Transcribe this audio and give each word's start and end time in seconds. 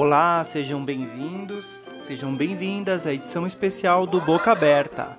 Olá, 0.00 0.44
sejam 0.44 0.84
bem-vindos, 0.84 1.88
sejam 1.98 2.32
bem-vindas 2.32 3.04
à 3.04 3.12
edição 3.12 3.44
especial 3.44 4.06
do 4.06 4.20
Boca 4.20 4.52
Aberta. 4.52 5.18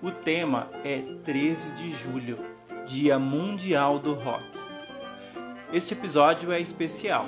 O 0.00 0.12
tema 0.12 0.70
é 0.84 1.02
13 1.24 1.72
de 1.72 1.90
julho, 1.90 2.38
Dia 2.86 3.18
Mundial 3.18 3.98
do 3.98 4.14
Rock. 4.14 4.46
Este 5.72 5.94
episódio 5.94 6.52
é 6.52 6.60
especial, 6.60 7.26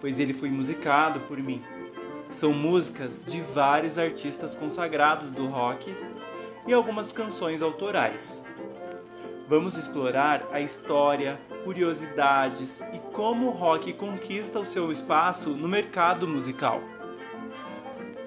pois 0.00 0.20
ele 0.20 0.32
foi 0.32 0.48
musicado 0.48 1.18
por 1.22 1.36
mim. 1.36 1.60
São 2.30 2.52
músicas 2.52 3.24
de 3.24 3.40
vários 3.40 3.98
artistas 3.98 4.54
consagrados 4.54 5.32
do 5.32 5.48
rock 5.48 5.92
e 6.68 6.72
algumas 6.72 7.10
canções 7.12 7.62
autorais. 7.62 8.44
Vamos 9.50 9.76
explorar 9.76 10.46
a 10.52 10.60
história, 10.60 11.36
curiosidades 11.64 12.80
e 12.94 13.00
como 13.12 13.48
o 13.48 13.50
rock 13.50 13.92
conquista 13.92 14.60
o 14.60 14.64
seu 14.64 14.92
espaço 14.92 15.50
no 15.50 15.66
mercado 15.66 16.28
musical. 16.28 16.80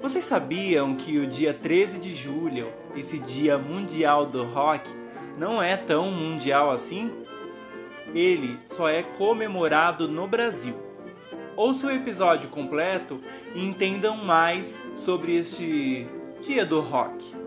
Vocês 0.02 0.26
sabiam 0.26 0.98
que 0.98 1.17
o 1.20 1.26
dia 1.26 1.54
13 1.54 1.98
de 1.98 2.14
julho, 2.14 2.73
esse 2.94 3.20
dia 3.20 3.58
mundial 3.58 4.26
do 4.26 4.44
rock, 4.44 4.94
não 5.38 5.64
é 5.64 5.78
tão 5.78 6.12
mundial 6.12 6.70
assim? 6.70 7.09
Ele 8.14 8.59
só 8.66 8.90
é 8.90 9.02
comemorado 9.02 10.09
no 10.09 10.28
Brasil. 10.28 10.76
Ouça 11.55 11.88
o 11.88 11.92
episódio 11.92 12.50
completo 12.50 13.22
e 13.55 13.66
entendam 13.66 14.17
mais 14.17 14.78
sobre 14.94 15.38
este 15.38 16.05
dia 16.42 16.66
do 16.66 16.81
rock. 16.81 17.42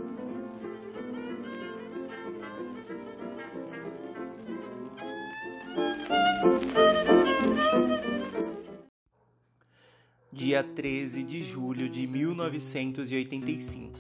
Dia 10.36 10.62
13 10.62 11.22
de 11.22 11.42
julho 11.42 11.88
de 11.88 12.06
1985. 12.06 13.98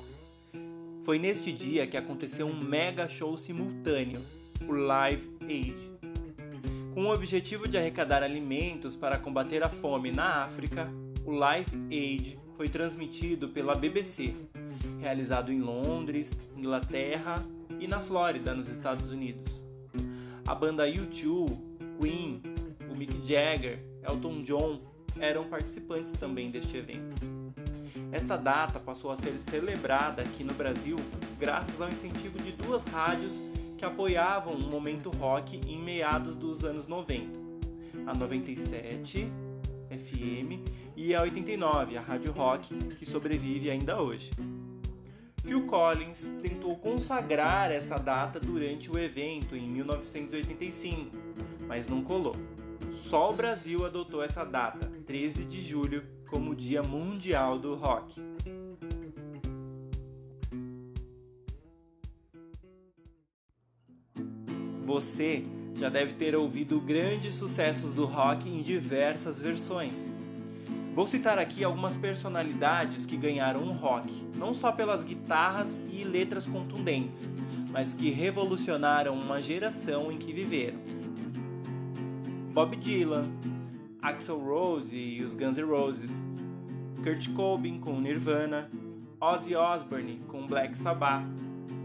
Foi 1.02 1.18
neste 1.18 1.50
dia 1.50 1.86
que 1.86 1.96
aconteceu 1.96 2.46
um 2.46 2.54
mega 2.54 3.08
show 3.08 3.38
simultâneo, 3.38 4.20
o 4.68 4.72
Live 4.72 5.30
Aid. 5.40 5.80
Com 6.92 7.04
o 7.04 7.14
objetivo 7.14 7.66
de 7.66 7.78
arrecadar 7.78 8.22
alimentos 8.22 8.94
para 8.94 9.16
combater 9.18 9.62
a 9.62 9.70
fome 9.70 10.12
na 10.12 10.44
África, 10.44 10.92
o 11.24 11.30
Live 11.30 11.74
Aid 11.90 12.38
foi 12.54 12.68
transmitido 12.68 13.48
pela 13.48 13.74
BBC, 13.74 14.34
realizado 15.00 15.50
em 15.50 15.62
Londres, 15.62 16.38
Inglaterra 16.54 17.42
e 17.80 17.88
na 17.88 18.00
Flórida, 18.00 18.54
nos 18.54 18.68
Estados 18.68 19.08
Unidos. 19.08 19.66
A 20.46 20.54
banda 20.54 20.86
U2, 20.86 21.48
Queen, 21.98 22.42
o 22.90 22.94
Mick 22.94 23.26
Jagger, 23.26 23.82
Elton 24.06 24.42
John 24.42 24.95
eram 25.20 25.44
participantes 25.44 26.12
também 26.12 26.50
deste 26.50 26.76
evento. 26.76 27.14
Esta 28.12 28.36
data 28.36 28.78
passou 28.78 29.10
a 29.10 29.16
ser 29.16 29.40
celebrada 29.40 30.22
aqui 30.22 30.44
no 30.44 30.54
Brasil 30.54 30.96
graças 31.38 31.80
ao 31.80 31.88
incentivo 31.88 32.38
de 32.38 32.52
duas 32.52 32.84
rádios 32.84 33.42
que 33.76 33.84
apoiavam 33.84 34.54
o 34.54 34.70
momento 34.70 35.10
rock 35.10 35.60
em 35.66 35.78
meados 35.82 36.34
dos 36.34 36.64
anos 36.64 36.86
90, 36.86 37.38
a 38.06 38.14
97 38.14 39.30
FM 39.90 40.66
e 40.96 41.14
a 41.14 41.22
89, 41.22 41.96
a 41.96 42.00
Rádio 42.00 42.32
Rock, 42.32 42.74
que 42.94 43.04
sobrevive 43.04 43.70
ainda 43.70 44.00
hoje. 44.00 44.30
Phil 45.44 45.64
Collins 45.66 46.34
tentou 46.42 46.74
consagrar 46.76 47.70
essa 47.70 47.98
data 47.98 48.40
durante 48.40 48.90
o 48.90 48.98
evento 48.98 49.54
em 49.54 49.68
1985, 49.68 51.16
mas 51.68 51.86
não 51.86 52.02
colou. 52.02 52.34
Só 52.90 53.30
o 53.30 53.34
Brasil 53.34 53.84
adotou 53.84 54.22
essa 54.22 54.42
data, 54.42 54.90
13 55.06 55.44
de 55.44 55.62
julho, 55.62 56.02
como 56.28 56.52
Dia 56.52 56.82
Mundial 56.82 57.60
do 57.60 57.76
Rock. 57.76 58.20
Você 64.84 65.44
já 65.78 65.88
deve 65.88 66.14
ter 66.14 66.34
ouvido 66.34 66.80
grandes 66.80 67.36
sucessos 67.36 67.92
do 67.92 68.04
rock 68.04 68.48
em 68.48 68.62
diversas 68.62 69.40
versões. 69.40 70.12
Vou 70.92 71.06
citar 71.06 71.38
aqui 71.38 71.62
algumas 71.62 71.96
personalidades 71.96 73.06
que 73.06 73.16
ganharam 73.16 73.62
o 73.62 73.72
rock, 73.72 74.24
não 74.34 74.52
só 74.52 74.72
pelas 74.72 75.04
guitarras 75.04 75.80
e 75.88 76.02
letras 76.02 76.46
contundentes, 76.46 77.30
mas 77.70 77.94
que 77.94 78.10
revolucionaram 78.10 79.14
uma 79.14 79.40
geração 79.40 80.10
em 80.10 80.18
que 80.18 80.32
viveram. 80.32 80.80
Bob 82.52 82.74
Dylan, 82.74 83.30
Axel 84.02 84.38
Rose 84.38 84.96
e 84.96 85.22
os 85.22 85.34
Guns 85.34 85.56
N' 85.56 85.64
Roses, 85.64 86.28
Kurt 87.02 87.32
Cobain 87.34 87.78
com 87.78 88.00
Nirvana, 88.00 88.70
Ozzy 89.20 89.54
Osbourne 89.54 90.20
com 90.28 90.46
Black 90.46 90.76
Sabbath, 90.76 91.26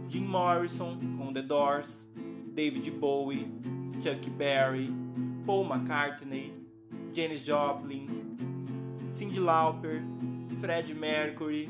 Jim 0.09 0.25
Morrison 0.25 0.97
com 1.17 1.31
The 1.31 1.41
Doors, 1.41 2.09
David 2.53 2.91
Bowie, 2.91 3.47
Chuck 4.01 4.29
Berry, 4.31 4.93
Paul 5.45 5.65
McCartney, 5.65 6.53
Janis 7.13 7.45
Joplin, 7.45 8.07
Cyndi 9.11 9.39
Lauper, 9.39 10.01
Fred 10.59 10.93
Mercury, 10.93 11.69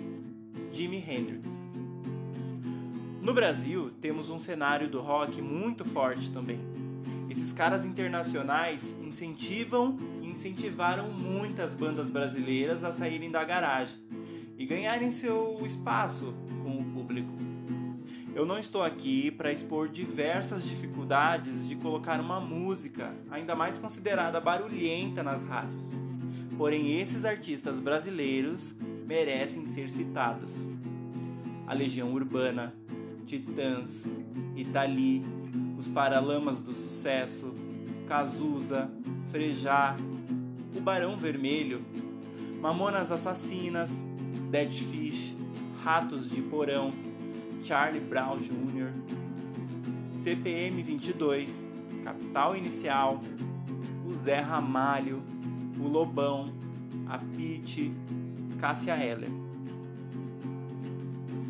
Jimi 0.71 0.97
Hendrix. 0.97 1.67
No 3.21 3.33
Brasil, 3.33 3.91
temos 4.01 4.29
um 4.29 4.39
cenário 4.39 4.89
do 4.89 4.99
rock 4.99 5.41
muito 5.41 5.85
forte 5.85 6.31
também. 6.31 6.59
Esses 7.31 7.53
caras 7.53 7.85
internacionais 7.85 8.99
incentivam 9.01 9.97
e 10.21 10.29
incentivaram 10.29 11.09
muitas 11.13 11.73
bandas 11.73 12.09
brasileiras 12.09 12.83
a 12.83 12.91
saírem 12.91 13.31
da 13.31 13.41
garagem 13.41 13.95
e 14.57 14.65
ganharem 14.65 15.09
seu 15.09 15.57
espaço 15.65 16.35
com 16.61 16.81
o 16.81 16.83
público. 16.91 17.31
Eu 18.35 18.45
não 18.45 18.59
estou 18.59 18.83
aqui 18.83 19.31
para 19.31 19.49
expor 19.49 19.87
diversas 19.87 20.67
dificuldades 20.67 21.69
de 21.69 21.77
colocar 21.77 22.19
uma 22.19 22.41
música, 22.41 23.15
ainda 23.29 23.55
mais 23.55 23.77
considerada 23.77 24.41
barulhenta, 24.41 25.23
nas 25.23 25.41
rádios. 25.45 25.93
Porém, 26.57 26.99
esses 26.99 27.23
artistas 27.23 27.79
brasileiros 27.79 28.75
merecem 29.07 29.65
ser 29.65 29.87
citados. 29.87 30.67
A 31.65 31.73
Legião 31.73 32.11
Urbana, 32.11 32.75
Titãs, 33.25 34.11
Itali, 34.53 35.23
os 35.81 35.87
Paralamas 35.87 36.61
do 36.61 36.75
Sucesso, 36.75 37.55
Cazuza, 38.07 38.91
Frejá, 39.31 39.95
o 40.77 40.79
Barão 40.79 41.17
Vermelho, 41.17 41.83
Mamonas 42.61 43.11
Assassinas, 43.11 44.05
Dead 44.51 44.71
Fish, 44.71 45.35
Ratos 45.83 46.29
de 46.29 46.39
Porão, 46.39 46.93
Charlie 47.63 47.99
Brown 47.99 48.37
Jr., 48.37 48.93
CPM 50.17 50.83
22, 50.83 51.67
Capital 52.03 52.55
Inicial, 52.55 53.19
o 54.05 54.11
Zé 54.11 54.39
Ramalho, 54.39 55.23
o 55.79 55.87
Lobão, 55.87 56.45
a 57.09 57.17
Pete, 57.17 57.91
Cássia 58.59 58.93
Heller. 58.95 59.40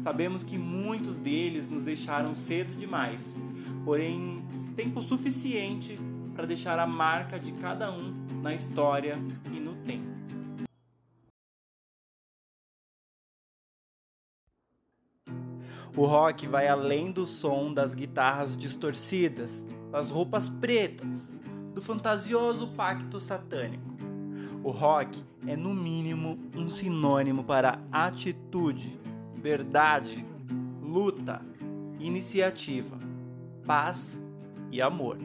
Sabemos 0.01 0.41
que 0.41 0.57
muitos 0.57 1.19
deles 1.19 1.69
nos 1.69 1.83
deixaram 1.83 2.35
cedo 2.35 2.73
demais, 2.73 3.37
porém 3.85 4.43
tempo 4.75 4.99
suficiente 4.99 5.95
para 6.33 6.47
deixar 6.47 6.79
a 6.79 6.87
marca 6.87 7.39
de 7.39 7.51
cada 7.51 7.91
um 7.91 8.11
na 8.41 8.51
história 8.51 9.15
e 9.53 9.59
no 9.59 9.75
tempo. 9.75 10.09
O 15.95 16.05
rock 16.07 16.47
vai 16.47 16.67
além 16.67 17.11
do 17.11 17.27
som 17.27 17.71
das 17.71 17.93
guitarras 17.93 18.57
distorcidas, 18.57 19.63
das 19.91 20.09
roupas 20.09 20.49
pretas, 20.49 21.29
do 21.75 21.81
fantasioso 21.81 22.69
pacto 22.69 23.19
satânico. 23.19 23.91
O 24.63 24.71
rock 24.71 25.23
é, 25.45 25.55
no 25.55 25.75
mínimo, 25.75 26.39
um 26.55 26.71
sinônimo 26.71 27.43
para 27.43 27.79
atitude, 27.91 28.99
verdade, 29.41 30.23
luta, 30.81 31.41
iniciativa, 31.99 32.97
paz 33.65 34.21
e 34.71 34.81
amor. 34.81 35.17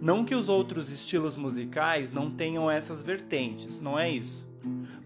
Não 0.00 0.24
que 0.24 0.34
os 0.34 0.48
outros 0.48 0.90
estilos 0.90 1.36
musicais 1.36 2.10
não 2.10 2.30
tenham 2.30 2.70
essas 2.70 3.02
vertentes, 3.02 3.80
não 3.80 3.98
é 3.98 4.10
isso. 4.10 4.48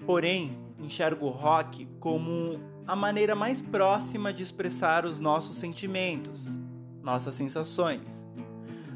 Porém, 0.06 0.56
enxergo 0.78 1.26
o 1.26 1.30
rock 1.30 1.86
como 2.00 2.58
a 2.86 2.96
maneira 2.96 3.34
mais 3.34 3.60
próxima 3.60 4.32
de 4.32 4.42
expressar 4.42 5.04
os 5.04 5.20
nossos 5.20 5.56
sentimentos, 5.56 6.56
nossas 7.02 7.34
sensações, 7.34 8.26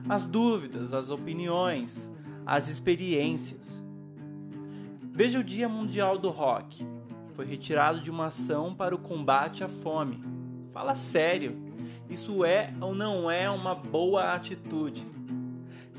as 0.09 0.25
dúvidas, 0.25 0.95
as 0.95 1.11
opiniões, 1.11 2.11
as 2.47 2.69
experiências. 2.69 3.83
Veja 5.13 5.41
o 5.41 5.45
Dia 5.45 5.69
Mundial 5.69 6.17
do 6.17 6.31
Rock, 6.31 6.87
foi 7.39 7.47
retirado 7.47 8.01
de 8.01 8.11
uma 8.11 8.27
ação 8.27 8.75
para 8.75 8.93
o 8.93 8.99
combate 8.99 9.63
à 9.63 9.69
fome. 9.69 10.21
Fala 10.73 10.97
sério, 10.97 11.57
isso 12.11 12.45
é 12.45 12.73
ou 12.81 12.97
não 12.97 13.31
é 13.31 13.49
uma 13.49 13.77
boa 13.77 14.35
atitude? 14.35 15.07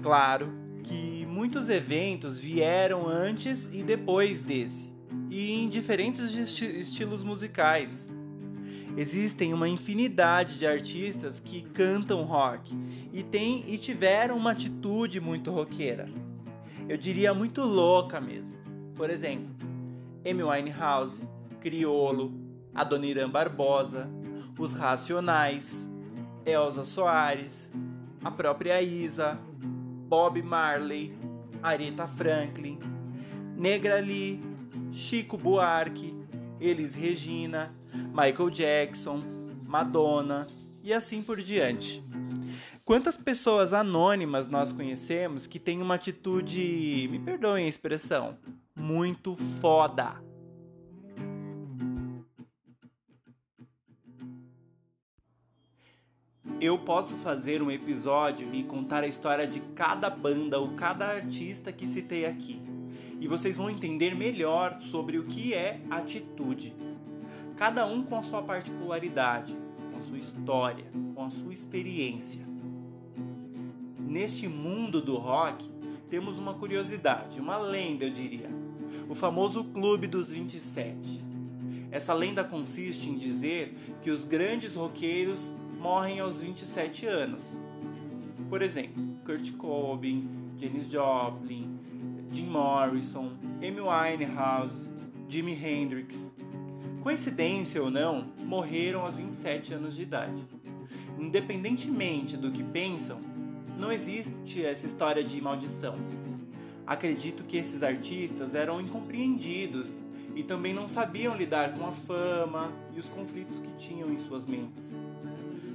Claro 0.04 0.52
que 0.84 1.26
muitos 1.28 1.70
eventos 1.70 2.38
vieram 2.38 3.08
antes 3.08 3.70
e 3.72 3.82
depois 3.84 4.42
desse, 4.42 4.92
e 5.30 5.54
em 5.54 5.70
diferentes 5.70 6.36
esti 6.36 6.66
estilos 6.82 7.24
musicais. 7.24 8.12
Existem 8.98 9.54
uma 9.54 9.70
infinidade 9.70 10.58
de 10.58 10.68
artistas 10.68 11.40
que 11.40 11.62
cantam 11.62 12.24
rock 12.24 12.78
e 13.14 13.24
têm 13.24 13.64
e 13.66 13.78
tiveram 13.78 14.36
uma 14.36 14.52
atitude 14.52 15.22
muito 15.22 15.52
roqueira. 15.52 16.10
Eu 16.90 16.98
diria 16.98 17.34
muito 17.34 17.62
louca 17.62 18.20
mesmo. 18.20 18.58
Por 18.94 19.10
exemplo, 19.10 19.69
Amy 20.30 20.44
Winehouse, 20.44 21.22
Criolo, 21.60 22.32
Adoniran 22.76 23.30
Barbosa, 23.30 24.08
Os 24.60 24.74
Racionais, 24.74 25.90
Elza 26.46 26.86
Soares, 26.86 27.72
a 28.24 28.30
própria 28.30 28.80
Isa, 28.80 29.40
Bob 30.08 30.42
Marley, 30.44 31.18
Aretha 31.64 32.08
Franklin, 32.08 32.78
Negra 33.56 34.00
Lee, 34.00 34.40
Chico 34.92 35.36
Buarque, 35.36 36.16
Elis 36.60 36.94
Regina, 36.94 37.74
Michael 38.14 38.52
Jackson, 38.52 39.22
Madonna 39.66 40.48
e 40.84 40.94
assim 40.94 41.24
por 41.24 41.42
diante. 41.42 42.04
Quantas 42.86 43.18
pessoas 43.18 43.74
anônimas 43.74 44.48
nós 44.48 44.72
conhecemos 44.72 45.48
que 45.48 45.60
têm 45.60 45.82
uma 45.82 45.96
atitude, 45.96 47.08
me 47.10 47.20
perdoem 47.20 47.66
a 47.66 47.70
expressão, 47.70 48.38
muito 48.80 49.36
foda? 49.62 50.30
eu 56.62 56.78
posso 56.78 57.16
fazer 57.16 57.62
um 57.62 57.72
episódio 57.72 58.54
e 58.54 58.64
contar 58.64 59.04
a 59.04 59.08
história 59.08 59.48
de 59.48 59.62
cada 59.76 60.10
banda 60.10 60.60
ou 60.60 60.70
cada 60.74 61.08
artista 61.08 61.72
que 61.72 61.88
citei 61.88 62.26
aqui. 62.26 62.62
E 63.20 63.28
vocês 63.28 63.56
vão 63.56 63.70
entender 63.70 64.14
melhor 64.14 64.82
sobre 64.82 65.18
o 65.18 65.24
que 65.24 65.54
é 65.54 65.80
atitude. 65.90 66.76
Cada 67.56 67.86
um 67.86 68.04
com 68.04 68.18
a 68.18 68.24
sua 68.24 68.42
particularidade, 68.42 69.56
com 69.92 70.00
a 70.00 70.02
sua 70.02 70.18
história, 70.18 70.86
com 71.16 71.24
a 71.24 71.30
sua 71.30 71.54
experiência. 71.54 72.46
Neste 74.00 74.48
mundo 74.48 75.02
do 75.02 75.16
rock, 75.16 75.70
temos 76.10 76.38
uma 76.38 76.54
curiosidade, 76.56 77.40
uma 77.40 77.58
lenda, 77.58 78.06
eu 78.06 78.12
diria. 78.12 78.50
O 79.10 79.16
famoso 79.16 79.64
Clube 79.66 80.08
dos 80.08 80.32
27. 80.32 81.24
Essa 81.92 82.14
lenda 82.14 82.44
consiste 82.44 83.10
em 83.10 83.18
dizer 83.18 83.76
que 84.02 84.12
os 84.12 84.26
grandes 84.26 84.76
roqueiros 84.76 85.52
morrem 85.80 86.20
aos 86.20 86.42
27 86.42 87.08
anos. 87.08 87.60
Por 88.50 88.62
exemplo, 88.62 89.04
Kurt 89.26 89.52
Cobain, 89.54 90.28
Janis 90.60 90.86
Joplin, 90.86 91.80
Jim 92.32 92.46
Morrison, 92.46 93.34
Amy 93.58 93.82
Winehouse, 93.82 94.90
Jimi 95.28 95.54
Hendrix. 95.54 96.34
Coincidência 97.02 97.82
ou 97.82 97.90
não, 97.90 98.28
morreram 98.44 99.02
aos 99.02 99.16
27 99.16 99.74
anos 99.74 99.96
de 99.96 100.04
idade. 100.04 100.44
Independentemente 101.18 102.36
do 102.38 102.52
que 102.52 102.64
pensam, 102.64 103.20
não 103.78 103.92
existe 103.92 104.64
essa 104.64 104.86
história 104.86 105.24
de 105.24 105.42
maldição. 105.42 105.96
Acredito 106.90 107.44
que 107.44 107.56
esses 107.56 107.84
artistas 107.84 108.56
eram 108.56 108.82
incompreendidos 108.82 109.96
e 110.36 110.42
também 110.42 110.74
não 110.74 110.88
sabiam 110.88 111.38
lidar 111.38 111.76
com 111.76 111.86
a 111.86 111.92
fama 111.92 112.74
e 112.96 113.00
os 113.00 113.08
conflitos 113.08 113.60
que 113.60 113.72
tinham 113.74 114.12
em 114.12 114.18
suas 114.18 114.48
mentes. 114.48 114.96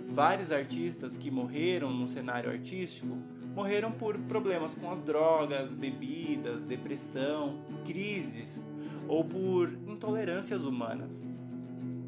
Vários 0.08 0.50
artistas 0.50 1.16
que 1.16 1.30
morreram 1.30 1.92
no 1.92 2.08
cenário 2.08 2.50
artístico 2.50 3.16
morreram 3.54 3.92
por 3.92 4.18
problemas 4.18 4.74
com 4.74 4.90
as 4.90 5.02
drogas, 5.02 5.70
bebidas, 5.70 6.66
depressão, 6.66 7.60
crises 7.86 8.66
ou 9.06 9.24
por 9.24 9.72
intolerâncias 9.86 10.64
humanas. 10.64 11.24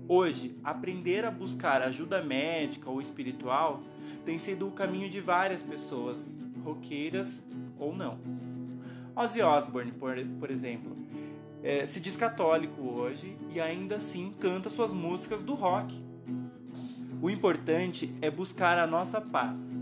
Hoje, 0.08 0.58
aprender 0.64 1.24
a 1.24 1.30
buscar 1.30 1.80
ajuda 1.80 2.24
médica 2.24 2.90
ou 2.90 3.00
espiritual 3.00 3.84
tem 4.24 4.36
sido 4.36 4.66
o 4.66 4.72
caminho 4.72 5.08
de 5.08 5.20
várias 5.20 5.62
pessoas, 5.62 6.36
roqueiras 6.64 7.46
ou 7.78 7.94
não. 7.94 8.55
Ozzy 9.16 9.40
Osbourne, 9.40 9.92
por, 9.92 10.14
por 10.38 10.50
exemplo, 10.50 10.94
é, 11.62 11.86
se 11.86 11.98
diz 12.00 12.18
católico 12.18 12.82
hoje 12.82 13.34
e 13.50 13.58
ainda 13.58 13.96
assim 13.96 14.30
canta 14.38 14.68
suas 14.68 14.92
músicas 14.92 15.42
do 15.42 15.54
rock. 15.54 15.98
O 17.22 17.30
importante 17.30 18.14
é 18.20 18.30
buscar 18.30 18.78
a 18.78 18.86
nossa 18.86 19.18
paz. 19.18 19.74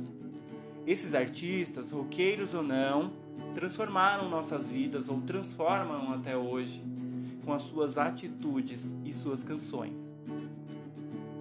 Esses 0.86 1.16
artistas, 1.16 1.90
roqueiros 1.90 2.54
ou 2.54 2.62
não, 2.62 3.12
transformaram 3.56 4.28
nossas 4.28 4.70
vidas 4.70 5.08
ou 5.08 5.20
transformam 5.22 6.12
até 6.12 6.36
hoje 6.36 6.80
com 7.44 7.52
as 7.52 7.62
suas 7.62 7.98
atitudes 7.98 8.96
e 9.04 9.12
suas 9.12 9.42
canções. 9.42 10.12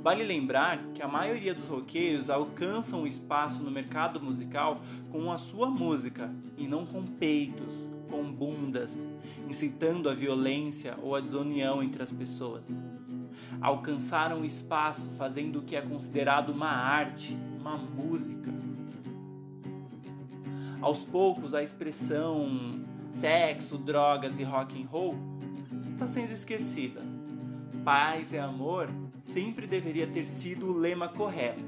Vale 0.03 0.23
lembrar 0.23 0.77
que 0.94 1.01
a 1.01 1.07
maioria 1.07 1.55
dos 1.55 1.67
roqueiros 1.67 2.29
alcançam 2.29 3.03
o 3.03 3.07
espaço 3.07 3.63
no 3.63 3.71
mercado 3.71 4.19
musical 4.19 4.81
com 5.09 5.31
a 5.31 5.38
sua 5.38 5.67
música 5.67 6.29
e 6.57 6.67
não 6.67 6.85
com 6.85 7.03
peitos, 7.03 7.89
com 8.09 8.29
bundas, 8.29 9.07
incitando 9.50 10.09
a 10.09 10.13
violência 10.13 10.95
ou 11.01 11.15
a 11.15 11.21
desunião 11.21 11.81
entre 11.81 12.03
as 12.03 12.11
pessoas 12.11 12.83
alcançaram 13.61 14.44
espaço 14.45 15.09
fazendo 15.11 15.59
o 15.59 15.61
que 15.63 15.75
é 15.75 15.81
considerado 15.81 16.50
uma 16.50 16.69
arte, 16.69 17.38
uma 17.59 17.77
música. 17.77 18.51
Aos 20.81 21.05
poucos, 21.05 21.55
a 21.55 21.63
expressão 21.63 22.71
sexo, 23.11 23.77
drogas 23.77 24.39
e 24.39 24.44
rock 24.44 24.81
and 24.81 24.88
roll 24.88 25.15
está 25.88 26.07
sendo 26.07 26.31
esquecida. 26.31 27.12
Paz 27.83 28.31
e 28.31 28.38
amor 28.38 28.89
sempre 29.19 29.68
deveria 29.68 30.07
ter 30.07 30.25
sido 30.25 30.68
o 30.68 30.77
lema 30.77 31.09
correto. 31.09 31.63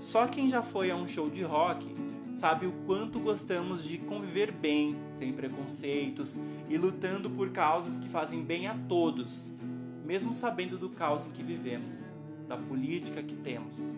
Só 0.00 0.26
quem 0.26 0.48
já 0.48 0.62
foi 0.62 0.90
a 0.90 0.96
um 0.96 1.06
show 1.06 1.28
de 1.28 1.42
rock 1.42 1.94
sabe 2.30 2.66
o 2.66 2.72
quanto 2.86 3.20
gostamos 3.20 3.84
de 3.84 3.98
conviver 3.98 4.50
bem, 4.50 4.96
sem 5.12 5.30
preconceitos 5.30 6.40
e 6.70 6.78
lutando 6.78 7.28
por 7.28 7.50
causas 7.50 7.96
que 7.96 8.08
fazem 8.08 8.42
bem 8.42 8.66
a 8.66 8.74
todos, 8.88 9.52
mesmo 10.06 10.32
sabendo 10.32 10.78
do 10.78 10.88
caos 10.88 11.26
em 11.26 11.30
que 11.32 11.42
vivemos, 11.42 12.10
da 12.48 12.56
política 12.56 13.22
que 13.22 13.36
temos. 13.36 13.92